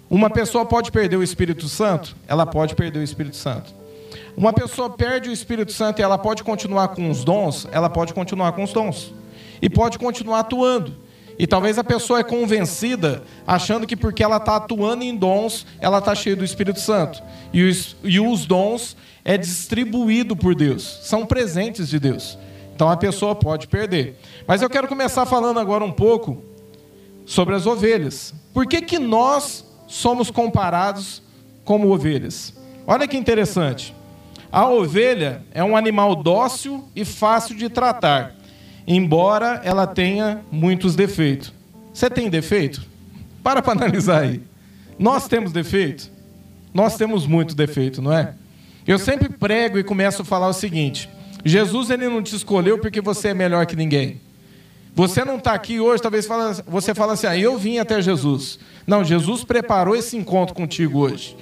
[0.08, 2.14] Uma pessoa pode perder o Espírito Santo?
[2.28, 3.74] Ela pode perder o Espírito Santo.
[4.36, 8.12] Uma pessoa perde o Espírito Santo e ela pode continuar com os dons, ela pode
[8.12, 9.12] continuar com os dons.
[9.62, 11.04] E pode continuar atuando.
[11.38, 15.98] E talvez a pessoa é convencida, achando que porque ela está atuando em dons, ela
[15.98, 17.22] está cheia do Espírito Santo.
[17.52, 22.38] E os, e os dons é distribuído por Deus, são presentes de Deus.
[22.74, 24.18] Então a pessoa pode perder.
[24.46, 26.42] Mas eu quero começar falando agora um pouco
[27.24, 28.34] sobre as ovelhas.
[28.52, 31.22] Por que, que nós somos comparados
[31.64, 32.52] como ovelhas?
[32.86, 33.94] Olha que interessante.
[34.54, 38.36] A ovelha é um animal dócil e fácil de tratar,
[38.86, 41.52] embora ela tenha muitos defeitos.
[41.92, 42.86] Você tem defeito?
[43.42, 44.40] Para para analisar aí.
[44.96, 46.08] Nós temos defeito?
[46.72, 48.34] Nós temos muito defeito, não é?
[48.86, 51.10] Eu sempre prego e começo a falar o seguinte:
[51.44, 54.20] Jesus ele não te escolheu porque você é melhor que ninguém.
[54.94, 58.60] Você não está aqui hoje, talvez fala, você fala assim, ah, eu vim até Jesus.
[58.86, 61.36] Não, Jesus preparou esse encontro contigo hoje.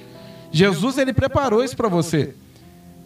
[0.51, 2.33] Jesus ele preparou isso para você.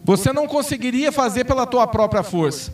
[0.08, 2.74] Você não conseguiria fazer pela tua própria força.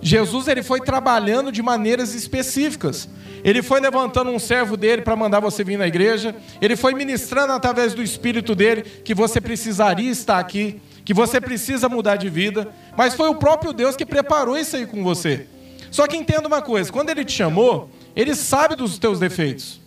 [0.00, 3.10] Jesus ele foi trabalhando de maneiras específicas.
[3.44, 6.34] Ele foi levantando um servo dele para mandar você vir na igreja.
[6.62, 11.90] Ele foi ministrando através do espírito dele que você precisaria estar aqui, que você precisa
[11.90, 12.72] mudar de vida.
[12.96, 15.46] Mas foi o próprio Deus que preparou isso aí com você.
[15.90, 19.78] Só que entenda uma coisa: quando ele te chamou, ele sabe dos teus defeitos.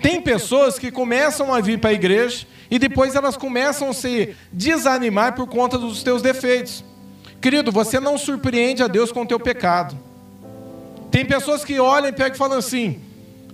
[0.00, 4.34] Tem pessoas que começam a vir para a igreja e depois elas começam a se
[4.50, 6.82] desanimar por conta dos teus defeitos.
[7.38, 9.94] Querido, você não surpreende a Deus com o teu pecado.
[11.10, 12.98] Tem pessoas que olham e pegam e falam assim: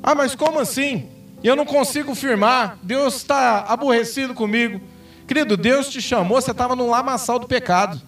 [0.00, 1.09] Ah, mas como assim?
[1.42, 2.78] Eu não consigo firmar.
[2.81, 4.81] Deus está aborrecido comigo.
[5.26, 8.00] Querido, Deus te chamou, você estava no lamaçal do pecado.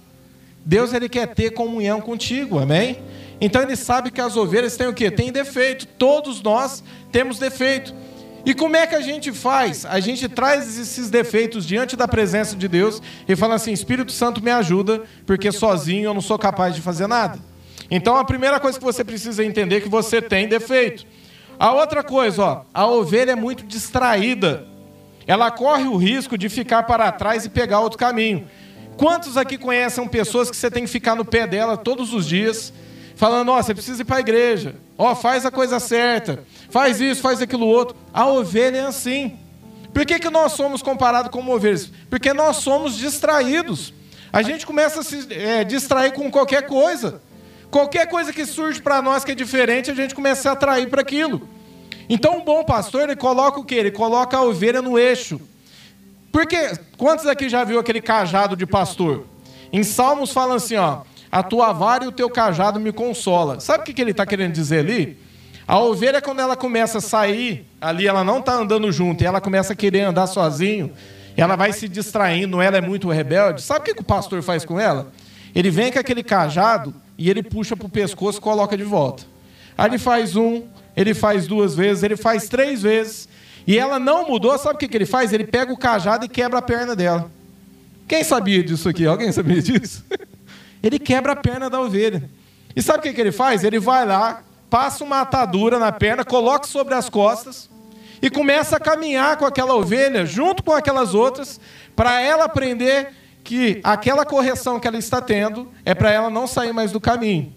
[0.65, 3.03] Deus ele quer ter comunhão contigo, amém?
[3.41, 5.11] Então ele sabe que as ovelhas têm o quê?
[5.11, 5.89] Tem defeito.
[5.89, 7.93] Todos nós temos defeito.
[8.45, 9.85] E como é que a gente faz?
[9.85, 14.43] A gente traz esses defeitos diante da presença de Deus e fala assim: Espírito Santo
[14.43, 17.39] me ajuda, porque sozinho eu não sou capaz de fazer nada.
[17.91, 21.05] Então a primeira coisa que você precisa entender é que você tem defeito.
[21.59, 24.67] A outra coisa, ó, a ovelha é muito distraída.
[25.27, 28.49] Ela corre o risco de ficar para trás e pegar outro caminho.
[28.97, 32.73] Quantos aqui conhecem pessoas que você tem que ficar no pé dela todos os dias,
[33.21, 36.43] falando: ó, oh, você precisa ir para a igreja, ó, oh, faz a coisa certa,
[36.71, 37.95] faz isso, faz aquilo outro.
[38.15, 39.39] A ovelha é assim.
[39.93, 41.93] Por que, que nós somos comparados com ovelhas?
[42.09, 43.93] Porque nós somos distraídos.
[44.33, 47.21] A gente começa a se é, distrair com qualquer coisa.
[47.71, 51.03] Qualquer coisa que surge para nós que é diferente, a gente começa a atrair para
[51.03, 51.47] aquilo.
[52.09, 53.75] Então, um bom pastor, ele coloca o quê?
[53.75, 55.39] Ele coloca a ovelha no eixo.
[56.33, 59.27] Porque, quantos aqui já viu aquele cajado de pastor?
[59.73, 63.61] Em Salmos fala assim, ó, a tua vara e o teu cajado me consola.
[63.61, 65.17] Sabe o que, ele está querendo dizer ali?
[65.67, 69.41] A ovelha, quando ela começa a sair, ali ela não está andando junto, e ela
[69.41, 70.93] começa a querer andar sozinho,
[71.37, 73.63] ela vai se distraindo, ela é muito rebelde.
[73.63, 75.13] Sabe o que, o pastor faz com ela?
[75.55, 79.23] Ele vem com aquele cajado e ele puxa para o pescoço e coloca de volta.
[79.79, 80.65] Aí ele faz um,
[80.97, 83.29] ele faz duas vezes, ele faz três vezes,
[83.67, 85.33] e ela não mudou, sabe o que ele faz?
[85.33, 87.31] Ele pega o cajado e quebra a perna dela.
[88.09, 89.07] Quem sabia disso aqui?
[89.07, 90.05] Alguém sabia disso?
[90.83, 92.29] ele quebra a perna da ovelha.
[92.75, 93.65] E sabe o que, que ele faz?
[93.65, 97.69] Ele vai lá, passa uma atadura na perna, coloca sobre as costas
[98.23, 101.61] e começa a caminhar com aquela ovelha, junto com aquelas outras,
[101.97, 103.09] para ela aprender
[103.43, 107.53] que aquela correção que ela está tendo é para ela não sair mais do caminho.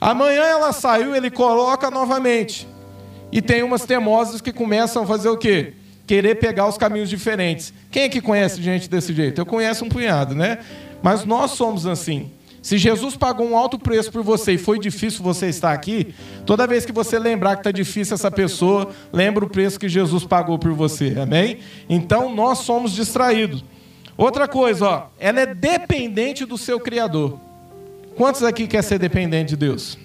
[0.00, 2.68] Amanhã ela saiu, ele coloca novamente.
[3.32, 5.74] E tem umas teimosas que começam a fazer o quê?
[6.06, 7.72] Querer pegar os caminhos diferentes.
[7.90, 9.40] Quem é que conhece gente desse jeito?
[9.40, 10.58] Eu conheço um punhado, né?
[11.02, 12.30] Mas nós somos assim.
[12.62, 16.66] Se Jesus pagou um alto preço por você e foi difícil você estar aqui, toda
[16.66, 20.58] vez que você lembrar que está difícil essa pessoa, lembra o preço que Jesus pagou
[20.58, 21.58] por você, amém?
[21.88, 23.64] Então nós somos distraídos.
[24.16, 27.38] Outra coisa, ó, ela é dependente do seu Criador.
[28.16, 29.96] Quantos aqui quer ser dependente de Deus?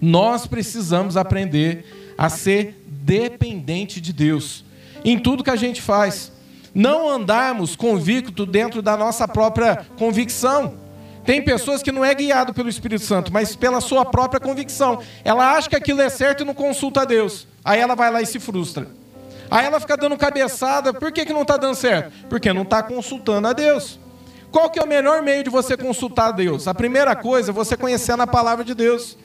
[0.00, 4.62] Nós precisamos aprender a ser dependente de Deus
[5.02, 6.30] em tudo que a gente faz.
[6.74, 10.83] Não andarmos convicto dentro da nossa própria convicção.
[11.24, 15.00] Tem pessoas que não é guiado pelo Espírito Santo, mas pela sua própria convicção.
[15.24, 17.46] Ela acha que aquilo é certo e não consulta a Deus.
[17.64, 18.86] Aí ela vai lá e se frustra.
[19.50, 20.92] Aí ela fica dando cabeçada.
[20.92, 22.12] Por que, que não está dando certo?
[22.28, 23.98] Porque não está consultando a Deus.
[24.50, 26.68] Qual que é o melhor meio de você consultar a Deus?
[26.68, 29.16] A primeira coisa é você conhecer na palavra de Deus.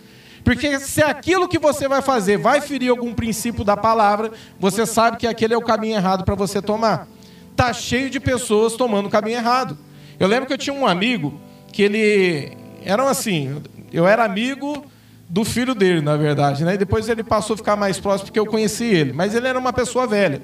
[0.44, 5.18] Porque se aquilo que você vai fazer vai ferir algum princípio da palavra, você sabe
[5.18, 7.08] que aquele é o caminho errado para você tomar.
[7.56, 9.78] Tá cheio de pessoas tomando o caminho errado.
[10.18, 11.40] Eu lembro que eu tinha um amigo
[11.72, 14.86] que ele eram assim, eu era amigo
[15.30, 16.74] do filho dele, na verdade, né?
[16.74, 19.60] E depois ele passou a ficar mais próximo porque eu conheci ele, mas ele era
[19.60, 20.42] uma pessoa velha.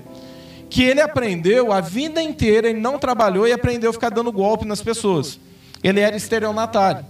[0.70, 4.66] Que ele aprendeu a vida inteira, ele não trabalhou e aprendeu a ficar dando golpe
[4.66, 5.40] nas pessoas.
[5.84, 7.06] Ele era estelionatário.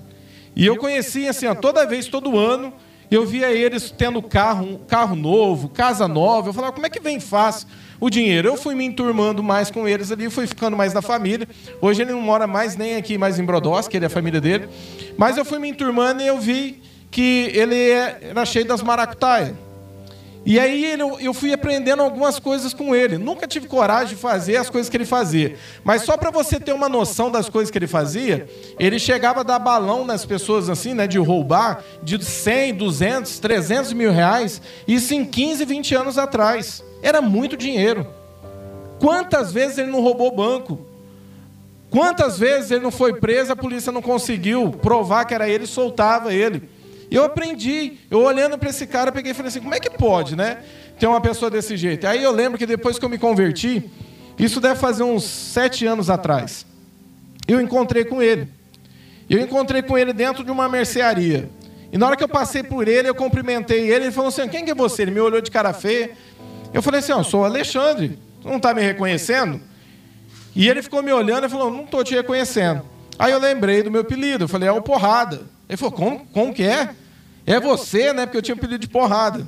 [0.56, 2.74] E eu conhecia assim, toda vez, todo ano,
[3.10, 6.50] eu via eles tendo carro, carro novo, casa nova.
[6.50, 7.68] Eu falava, como é que vem fácil
[8.00, 8.48] o dinheiro?
[8.48, 11.48] Eu fui me enturmando mais com eles ali, fui ficando mais na família.
[11.82, 14.42] Hoje ele não mora mais nem aqui, mais em Brodós, que ele é a família
[14.42, 14.68] dele.
[15.18, 19.54] Mas eu fui me enturmando e eu vi que ele era cheio das maracutaias.
[20.46, 23.18] E aí eu fui aprendendo algumas coisas com ele.
[23.18, 25.56] Nunca tive coragem de fazer as coisas que ele fazia.
[25.84, 29.44] Mas só para você ter uma noção das coisas que ele fazia, ele chegava a
[29.44, 35.16] dar balão nas pessoas assim, né, de roubar, de 100, 200, 300 mil reais, isso
[35.16, 36.84] em 15, 20 anos atrás.
[37.02, 38.06] Era muito dinheiro.
[39.00, 40.80] Quantas vezes ele não roubou banco?
[41.90, 45.68] Quantas vezes ele não foi preso, a polícia não conseguiu provar que era ele e
[45.68, 46.70] soltava ele.
[47.16, 47.94] Eu aprendi.
[48.12, 50.58] Eu olhando para esse cara, peguei e falei assim: como é que pode, né?
[51.00, 52.06] Ter uma pessoa desse jeito.
[52.06, 53.90] Aí eu lembro que depois que eu me converti,
[54.38, 56.66] isso deve fazer uns sete anos atrás,
[57.48, 58.50] eu encontrei com ele.
[59.30, 61.50] Eu encontrei com ele dentro de uma mercearia.
[61.90, 64.06] E na hora que eu passei por ele, eu cumprimentei ele.
[64.06, 65.04] Ele falou assim: quem que é você?
[65.04, 66.12] Ele me olhou de cara feia.
[66.74, 68.20] Eu falei assim: eu sou o Alexandre.
[68.42, 69.62] Tu não está me reconhecendo?
[70.54, 72.82] E ele ficou me olhando e falou: não estou te reconhecendo.
[73.18, 74.44] Aí eu lembrei do meu apelido.
[74.44, 75.44] Eu falei: é o Porrada.
[75.70, 76.94] Ele falou: como, como que é?
[77.46, 78.26] É você, né?
[78.26, 79.48] Porque eu tinha pedido de porrada.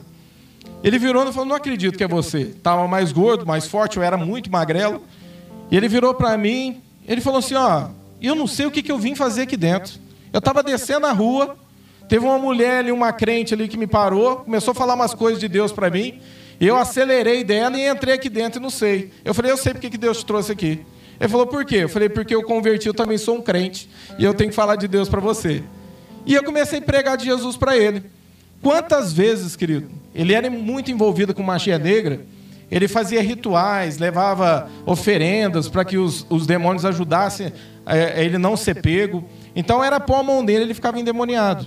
[0.83, 2.39] Ele virou e falou: Não acredito que é você.
[2.41, 5.01] Estava mais gordo, mais forte, eu era muito magrelo.
[5.71, 7.87] E ele virou para mim, ele falou assim: Ó,
[8.21, 9.93] eu não sei o que, que eu vim fazer aqui dentro.
[10.31, 11.57] Eu estava descendo a rua,
[12.07, 15.39] Teve uma mulher ali, uma crente ali que me parou, começou a falar umas coisas
[15.39, 16.21] de Deus para mim.
[16.59, 19.11] Eu acelerei dela e entrei aqui dentro e não sei.
[19.25, 20.85] Eu falei, eu sei porque que Deus te trouxe aqui.
[21.19, 21.77] Ele falou, por quê?
[21.77, 23.89] Eu falei, porque eu converti, eu também sou um crente.
[24.17, 25.63] E eu tenho que falar de Deus para você.
[26.28, 28.03] E eu comecei a pregar de Jesus para ele.
[28.61, 32.19] Quantas vezes, querido, ele era muito envolvido com magia negra,
[32.69, 37.53] ele fazia rituais, levava oferendas para que os, os demônios ajudassem
[37.86, 39.23] a, a ele não ser pego.
[39.55, 41.65] Então era pôr a mão dele, ele ficava endemoniado.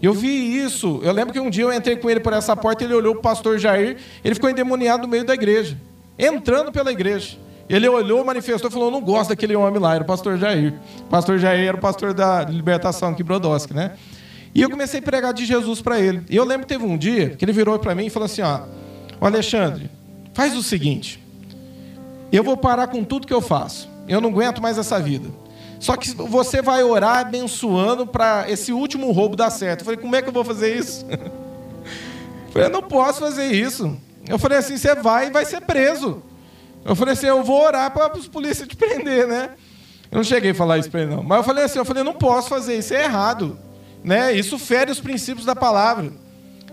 [0.00, 0.98] Eu vi isso.
[1.02, 3.20] Eu lembro que um dia eu entrei com ele por essa porta, ele olhou o
[3.20, 5.76] pastor Jair, ele ficou endemoniado no meio da igreja,
[6.18, 7.36] entrando pela igreja.
[7.70, 10.74] Ele olhou, manifestou e falou: Não gosto daquele homem lá, era o pastor Jair.
[11.02, 13.92] O pastor Jair era o pastor da libertação aqui, Brodowski, né?
[14.52, 16.22] E eu comecei a pregar de Jesus para ele.
[16.28, 18.42] E eu lembro que teve um dia que ele virou para mim e falou assim:
[18.42, 18.62] Ó,
[19.20, 19.88] Alexandre,
[20.34, 21.24] faz o seguinte,
[22.32, 23.88] eu vou parar com tudo que eu faço.
[24.08, 25.28] Eu não aguento mais essa vida.
[25.78, 29.80] Só que você vai orar abençoando para esse último roubo dar certo.
[29.80, 31.06] Eu falei, como é que eu vou fazer isso?
[32.46, 33.96] Eu falei, eu não posso fazer isso.
[34.28, 36.20] Eu falei assim, você vai e vai ser preso.
[36.84, 39.50] Eu falei assim, eu vou orar para os polícias te prender, né?
[40.10, 41.22] Eu não cheguei a falar isso para ele, não.
[41.22, 43.58] Mas eu falei assim, eu falei, não posso fazer isso, é errado.
[44.02, 44.32] Né?
[44.32, 46.10] Isso fere os princípios da palavra.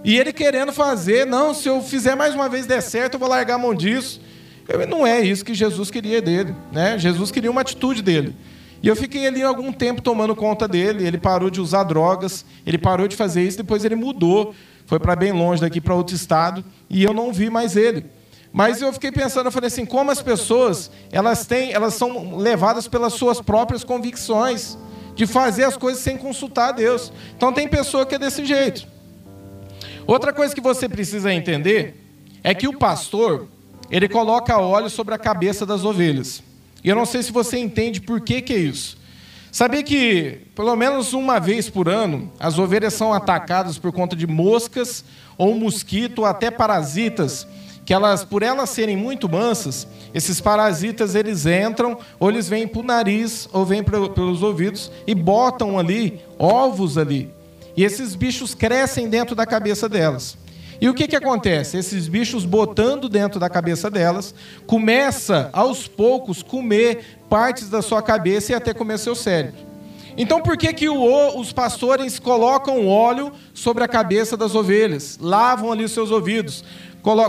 [0.03, 3.29] E ele querendo fazer, não, se eu fizer mais uma vez der certo, eu vou
[3.29, 4.21] largar a mão disso.
[4.67, 6.55] Eu, não é isso que Jesus queria dele.
[6.71, 6.97] Né?
[6.97, 8.35] Jesus queria uma atitude dele.
[8.81, 11.05] E eu fiquei ali algum tempo tomando conta dele.
[11.05, 14.53] Ele parou de usar drogas, ele parou de fazer isso, depois ele mudou,
[14.85, 18.05] foi para bem longe daqui para outro estado, e eu não vi mais ele.
[18.57, 22.87] Mas eu fiquei pensando, eu falei assim, como as pessoas, elas têm, elas são levadas
[22.87, 24.75] pelas suas próprias convicções
[25.13, 27.13] de fazer as coisas sem consultar a Deus.
[27.35, 28.87] Então tem pessoa que é desse jeito.
[30.07, 32.03] Outra coisa que você precisa entender
[32.43, 33.47] é que o pastor,
[33.91, 36.41] ele coloca óleo sobre a cabeça das ovelhas.
[36.83, 38.97] E eu não sei se você entende por que, que é isso.
[39.51, 44.25] Sabia que, pelo menos uma vez por ano, as ovelhas são atacadas por conta de
[44.25, 45.05] moscas
[45.37, 47.45] ou mosquito, ou até parasitas
[47.87, 52.81] que elas, por elas serem muito mansas, esses parasitas eles entram, ou eles vêm para
[52.81, 57.31] o nariz, ou vêm pelos ouvidos e botam ali ovos ali.
[57.77, 60.37] E esses bichos crescem dentro da cabeça delas.
[60.81, 61.77] E o que, que acontece?
[61.77, 64.35] Esses bichos botando dentro da cabeça delas,
[64.65, 69.65] começa aos poucos comer partes da sua cabeça e até comer seu cérebro.
[70.17, 75.19] Então, por que, que o, os pastores colocam óleo sobre a cabeça das ovelhas?
[75.21, 76.63] Lavam ali os seus ouvidos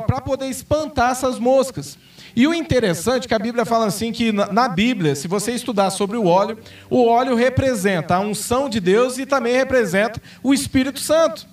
[0.06, 1.96] para poder espantar essas moscas.
[2.34, 5.90] E o interessante é que a Bíblia fala assim que na Bíblia, se você estudar
[5.90, 6.58] sobre o óleo,
[6.88, 11.46] o óleo representa a unção de Deus e também representa o Espírito Santo.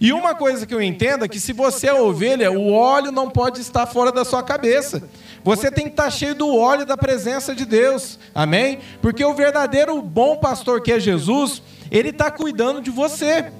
[0.00, 3.28] E uma coisa que eu entendo é que se você é ovelha, o óleo não
[3.28, 5.02] pode estar fora da sua cabeça.
[5.44, 8.18] Você tem que estar cheio do óleo da presença de Deus.
[8.34, 8.78] Amém?
[9.02, 13.52] Porque o verdadeiro bom pastor que é Jesus, ele está cuidando de você.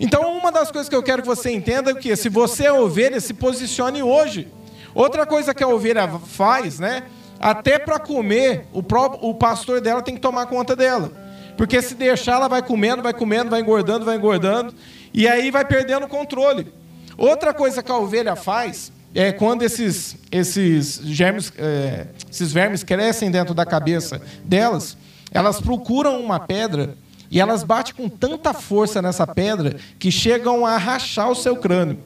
[0.00, 2.72] Então, uma das coisas que eu quero que você entenda é que se você é
[2.72, 4.48] ovelha, se posicione hoje.
[4.94, 7.04] Outra coisa que a ovelha faz, né?
[7.40, 8.82] Até para comer, o,
[9.28, 11.12] o pastor dela tem que tomar conta dela.
[11.56, 14.72] Porque se deixar, ela vai comendo, vai comendo, vai engordando, vai engordando.
[15.12, 16.72] E aí vai perdendo o controle.
[17.16, 23.30] Outra coisa que a ovelha faz é quando esses, esses, germes, é, esses vermes crescem
[23.30, 24.96] dentro da cabeça delas,
[25.32, 26.96] elas procuram uma pedra
[27.30, 31.98] e elas batem com tanta força nessa pedra que chegam a rachar o seu crânio.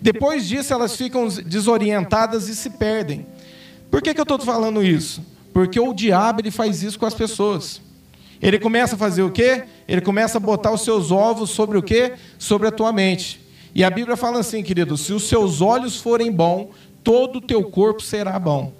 [0.00, 3.26] Depois disso, elas ficam desorientadas e se perdem.
[3.90, 5.22] Por que, que eu estou falando isso?
[5.52, 7.80] Porque o diabo ele faz isso com as pessoas.
[8.40, 9.64] Ele começa a fazer o quê?
[9.86, 12.14] Ele começa a botar os seus ovos sobre o quê?
[12.38, 13.40] Sobre a tua mente.
[13.74, 16.68] E a Bíblia fala assim, querido: se os seus olhos forem bons,
[17.04, 18.72] todo o teu corpo será bom.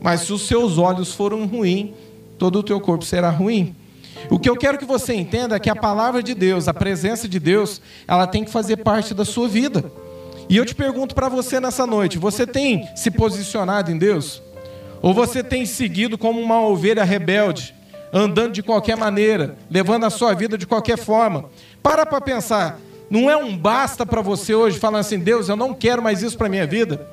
[0.00, 1.90] Mas se os seus olhos forem ruins,
[2.38, 3.74] todo o teu corpo será ruim.
[4.30, 7.28] O que eu quero que você entenda é que a palavra de Deus, a presença
[7.28, 9.90] de Deus, ela tem que fazer parte da sua vida.
[10.48, 14.42] E eu te pergunto para você nessa noite: você tem se posicionado em Deus?
[15.00, 17.74] Ou você tem seguido como uma ovelha rebelde,
[18.12, 21.44] andando de qualquer maneira, levando a sua vida de qualquer forma?
[21.82, 22.80] Para para pensar.
[23.10, 26.36] Não é um basta para você hoje falar assim: Deus, eu não quero mais isso
[26.36, 27.06] para minha vida.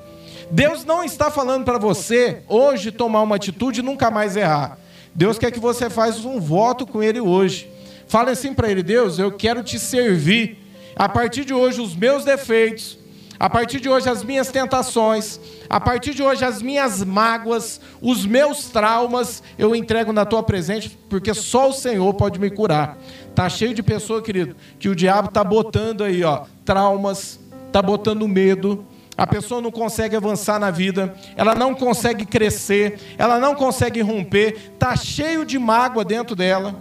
[0.49, 4.78] Deus não está falando para você hoje tomar uma atitude e nunca mais errar.
[5.16, 7.70] Deus quer que você faça um voto com Ele hoje.
[8.05, 10.59] Fale assim para Ele: Deus, eu quero te servir.
[10.95, 12.97] A partir de hoje, os meus defeitos,
[13.38, 15.39] a partir de hoje, as minhas tentações,
[15.70, 20.89] a partir de hoje, as minhas mágoas, os meus traumas, eu entrego na tua presença,
[21.09, 22.97] porque só o Senhor pode me curar.
[23.34, 27.38] Tá cheio de pessoa, querido, que o diabo tá botando aí, ó, traumas,
[27.74, 28.86] tá botando medo,
[29.18, 34.72] a pessoa não consegue avançar na vida, ela não consegue crescer, ela não consegue romper,
[34.74, 36.76] está cheio de mágoa dentro dela.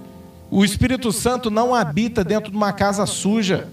[0.51, 3.69] O Espírito Santo não habita dentro de uma casa suja.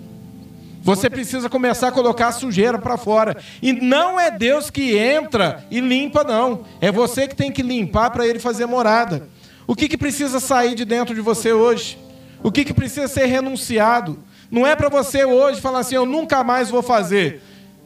[0.83, 3.37] Você precisa começar a colocar a sujeira para fora.
[3.61, 6.65] E não é Deus que entra e limpa, não.
[6.79, 9.27] É você que tem que limpar para ele fazer morada.
[9.67, 11.99] O que, que precisa sair de dentro de você hoje?
[12.41, 14.17] O que, que precisa ser renunciado?
[14.49, 17.41] Não é para você hoje falar assim, eu nunca mais vou fazer.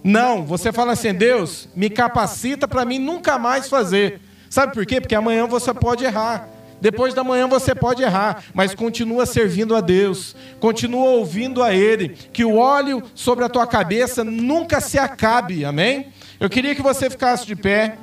[0.08, 4.22] Não, você fala assim, Deus, me capacita para mim nunca mais fazer.
[4.52, 5.02] Sabe por quê?
[5.02, 6.48] Porque amanhã você pode errar.
[6.80, 12.10] Depois da manhã você pode errar, mas continua servindo a Deus, continua ouvindo a Ele,
[12.10, 16.14] que o óleo sobre a tua cabeça nunca se acabe, amém?
[16.40, 17.98] Eu queria que você ficasse de pé.